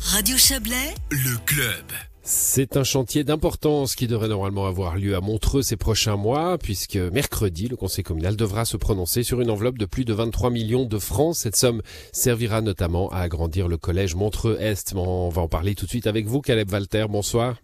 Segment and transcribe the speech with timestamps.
[0.00, 1.84] Radio Chablais, le club.
[2.22, 6.94] C'est un chantier d'importance qui devrait normalement avoir lieu à Montreux ces prochains mois, puisque
[6.94, 10.84] mercredi, le conseil communal devra se prononcer sur une enveloppe de plus de 23 millions
[10.84, 11.34] de francs.
[11.34, 11.82] Cette somme
[12.12, 14.94] servira notamment à agrandir le collège Montreux-Est.
[14.94, 17.06] On va en parler tout de suite avec vous, Caleb Walter.
[17.08, 17.56] Bonsoir.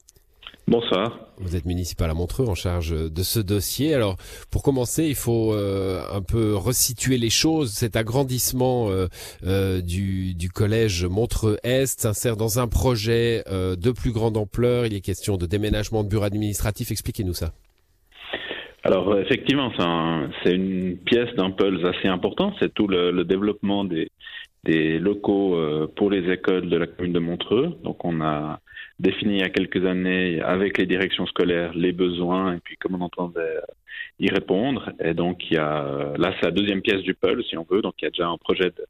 [0.68, 1.18] Bonsoir.
[1.38, 3.94] Vous êtes municipal à Montreux en charge de ce dossier.
[3.94, 4.16] Alors,
[4.50, 7.72] pour commencer, il faut euh, un peu resituer les choses.
[7.72, 9.06] Cet agrandissement euh,
[9.44, 14.86] euh, du, du, collège Montreux-Est s'insère dans un projet de plus grande ampleur.
[14.86, 16.92] Il est question de déménagement de bureau administratif.
[16.92, 17.52] Expliquez-nous ça.
[18.84, 19.72] Alors, effectivement,
[20.44, 22.54] c'est une pièce d'un puzzle assez important.
[22.60, 24.10] C'est tout le, le, développement des,
[24.64, 25.56] des locaux
[25.96, 27.76] pour les écoles de la commune de Montreux.
[27.82, 28.60] Donc, on a
[28.98, 32.98] défini il y a quelques années avec les directions scolaires les besoins et puis comment
[32.98, 33.58] on entendait
[34.18, 34.90] y répondre.
[35.00, 37.82] Et donc, il y a, là, c'est la deuxième pièce du puzzle, si on veut.
[37.82, 38.84] Donc, il y a déjà un projet de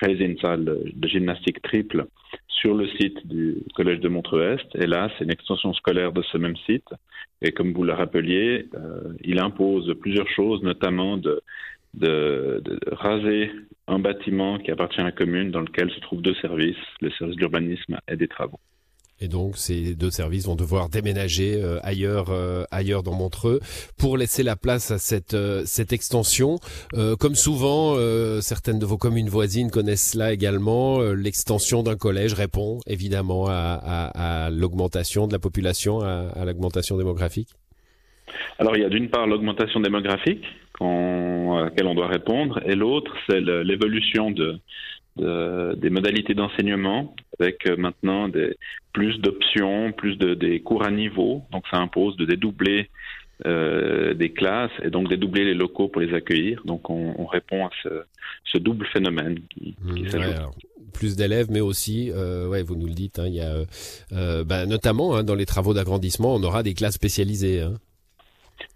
[0.00, 2.06] réaliser une salle de gymnastique triple
[2.48, 4.74] sur le site du collège de Montreux-Est.
[4.74, 6.88] Et là, c'est une extension scolaire de ce même site.
[7.42, 11.42] Et comme vous le rappeliez, euh, il impose plusieurs choses, notamment de,
[12.92, 13.50] raser
[13.88, 17.36] un bâtiment qui appartient à la commune dans lequel se trouvent deux services, le service
[17.36, 18.60] d'urbanisme et des travaux.
[19.20, 23.60] Et donc ces deux services vont devoir déménager euh, ailleurs, euh, ailleurs dans Montreux
[23.98, 26.58] pour laisser la place à cette euh, cette extension.
[27.18, 27.96] comme souvent,
[28.40, 31.00] certaines de vos communes voisines connaissent cela également.
[31.00, 36.96] L'extension d'un collège répond évidemment à, à, à l'augmentation de la population, à, à l'augmentation
[36.96, 37.48] démographique.
[38.58, 40.44] Alors il y a d'une part l'augmentation démographique
[40.80, 44.58] à laquelle on doit répondre, et l'autre c'est l'évolution de
[45.18, 48.56] des modalités d'enseignement avec euh, maintenant des,
[48.92, 51.42] plus d'options, plus de des cours à niveau.
[51.52, 52.88] Donc ça impose de dédoubler
[53.44, 56.62] euh, des classes et donc dédoubler les locaux pour les accueillir.
[56.64, 57.88] Donc on, on répond à ce,
[58.44, 60.36] ce, double phénomène qui, qui mmh, s'ajoute.
[60.94, 63.54] plus d'élèves, mais aussi, euh, ouais, vous nous le dites, hein, il y a,
[64.12, 67.60] euh, bah, notamment hein, dans les travaux d'agrandissement, on aura des classes spécialisées.
[67.60, 67.74] Hein.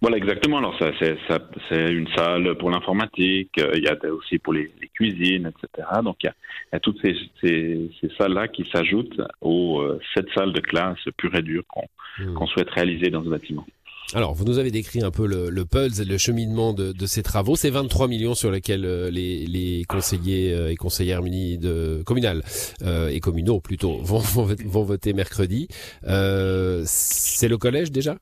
[0.01, 0.59] Voilà, exactement.
[0.59, 4.55] Alors, ça, c'est, ça, c'est une salle pour l'informatique, euh, il y a aussi pour
[4.55, 5.89] les, les cuisines, etc.
[6.03, 6.35] Donc, il y a,
[6.73, 10.61] il y a toutes ces, ces, ces, salles-là qui s'ajoutent aux euh, sept salles de
[10.61, 11.85] classe pure et dure qu'on,
[12.19, 12.35] mmh.
[12.35, 13.67] qu'on souhaite réaliser dans ce bâtiment.
[14.15, 17.23] Alors, vous nous avez décrit un peu le, le puzzle, le cheminement de, de, ces
[17.23, 17.55] travaux.
[17.55, 22.43] Ces 23 millions sur lesquels euh, les, les conseillers et conseillères munis de communales
[22.83, 25.69] euh, et communaux plutôt vont, vont, vont voter mercredi.
[26.07, 28.17] Euh, c'est le collège déjà?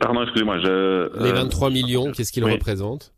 [0.00, 0.58] Pardon, excusez-moi.
[0.58, 2.52] Je, Les 23 euh, millions, qu'est-ce qu'ils oui.
[2.52, 3.12] représentent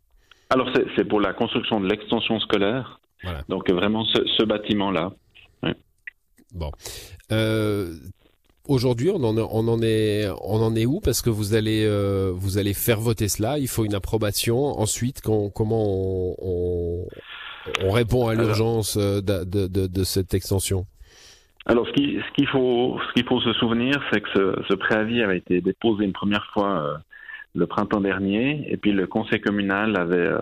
[0.49, 2.99] Alors, c'est pour la construction de l'extension scolaire.
[3.23, 3.43] Voilà.
[3.49, 5.11] Donc, vraiment, ce, ce bâtiment-là.
[5.63, 5.71] Oui.
[6.53, 6.71] Bon.
[7.31, 7.93] Euh,
[8.69, 10.99] Aujourd'hui, on en, on en est, on en est où?
[10.99, 13.57] Parce que vous allez, euh, vous allez faire voter cela.
[13.57, 14.79] Il faut une approbation.
[14.79, 17.07] Ensuite, quand, comment on, on,
[17.83, 20.85] on, répond à l'urgence de, de, de, de cette extension?
[21.65, 24.29] Alors, ce qu'il faut, faut se souvenir, c'est que
[24.67, 26.97] ce, préavis avait été déposé une première fois euh,
[27.53, 30.39] le printemps dernier, et puis le conseil communal avait euh,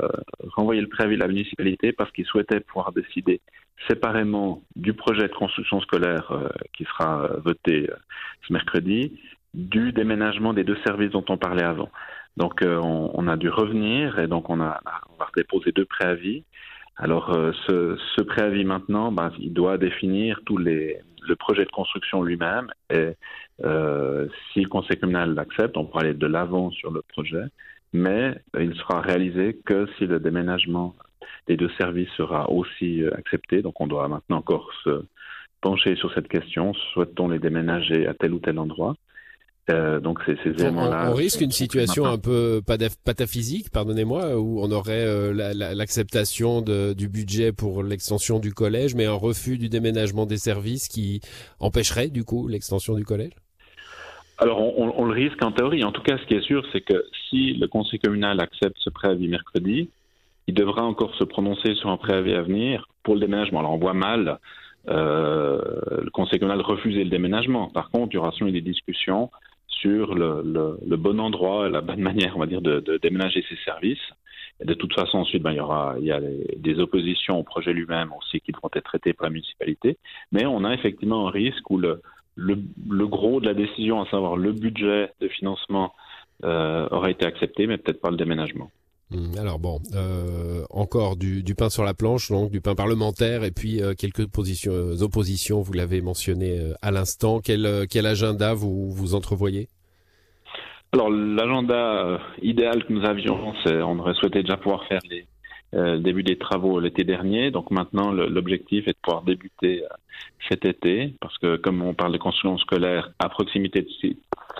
[0.51, 3.41] renvoyé le préavis à la municipalité parce qu'il souhaitait pouvoir décider
[3.87, 7.89] séparément du projet de construction scolaire euh, qui sera voté
[8.47, 9.19] ce mercredi,
[9.53, 11.89] du déménagement des deux services dont on parlait avant.
[12.37, 14.79] Donc, on, a dû revenir, et donc on a,
[15.09, 16.43] on va déposer deux préavis.
[16.97, 17.31] Alors,
[17.67, 22.69] ce, ce préavis maintenant, ben, il doit définir tous les le projet de construction lui-même
[22.89, 23.13] et
[23.63, 27.45] euh, si le conseil communal l'accepte, on pourra aller de l'avant sur le projet,
[27.93, 30.95] mais il sera réalisé que si le déménagement
[31.47, 33.61] des deux services sera aussi euh, accepté.
[33.61, 35.03] Donc on doit maintenant encore se
[35.61, 36.73] pencher sur cette question.
[36.93, 38.95] Souhaite-t-on les déménager à tel ou tel endroit
[39.69, 41.07] euh, donc c'est ces éléments-là.
[41.07, 46.93] On, on, risque une situation un peu pataphysique, pardonnez-moi, où on aurait euh, l'acceptation la,
[46.93, 51.19] du budget pour l'extension du collège, mais un refus du déménagement des services qui
[51.59, 53.33] empêcherait du coup l'extension du collège?
[54.37, 55.83] Alors on, on, le risque en théorie.
[55.83, 58.89] En tout cas, ce qui est sûr, c'est que si le conseil communal accepte ce
[58.89, 59.89] préavis mercredi,
[60.47, 63.59] il devra encore se prononcer sur un préavis à venir pour le déménagement.
[63.59, 64.39] Alors on voit mal
[64.89, 65.59] euh,
[66.01, 67.67] le conseil communal refuser le déménagement.
[67.69, 69.29] Par contre, il y aura sûrement des discussions
[69.81, 70.41] sur le,
[70.85, 74.09] le, bon endroit la bonne manière, on va dire, de, déménager ces services.
[74.63, 77.73] De toute façon, ensuite, ben, il y aura il y a des oppositions au projet
[77.73, 79.97] lui-même aussi qui devront être traitées par la municipalité.
[80.31, 82.01] Mais on a effectivement un risque où le,
[82.35, 82.57] le,
[82.89, 85.93] le gros de la décision, à savoir le budget de financement,
[86.43, 88.71] euh, aura été accepté, mais peut-être pas le déménagement.
[89.09, 93.51] Mmh, alors bon, euh, encore du, pain sur la planche, donc du pain parlementaire, et
[93.51, 94.27] puis euh, quelques
[94.67, 97.39] euh, oppositions, vous l'avez mentionné à l'instant.
[97.39, 99.69] Quel, quel, agenda vous, vous entrevoyez?
[100.91, 105.25] Alors l'agenda idéal que nous avions, c'est on aurait souhaité déjà pouvoir faire les,
[105.73, 107.51] le début des travaux l'été dernier.
[107.51, 109.83] Donc maintenant, l'objectif est de pouvoir débuter
[110.49, 113.89] cet été, parce que comme on parle de construction scolaire à proximité de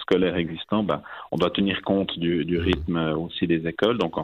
[0.07, 3.97] sites scolaires existants, bah, on doit tenir compte du, du, rythme aussi des écoles.
[3.97, 4.15] Donc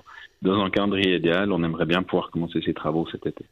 [0.41, 3.45] dans un calendrier idéal, on aimerait bien pouvoir commencer ces travaux cet été.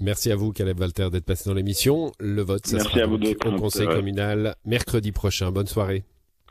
[0.00, 2.12] Merci à vous, Caleb Walter, d'être passé dans l'émission.
[2.20, 5.50] Le vote, ça Merci sera à vous au Conseil communal mercredi prochain.
[5.50, 6.04] Bonne soirée.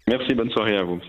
[0.07, 0.99] Merci, bonne soirée à vous.